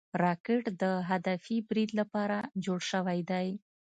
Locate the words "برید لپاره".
1.69-2.37